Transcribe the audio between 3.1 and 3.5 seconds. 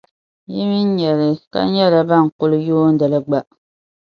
gba.